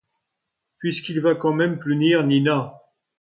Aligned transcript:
Puis 0.79 0.93
qu'il 1.03 1.21
va 1.21 1.35
quand 1.35 1.53
même 1.53 1.77
punir 1.77 2.25
Nina. 2.25 2.81